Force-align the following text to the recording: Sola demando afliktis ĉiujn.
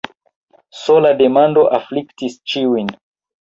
Sola 0.83 1.11
demando 1.19 1.67
afliktis 1.79 2.39
ĉiujn. 2.55 2.91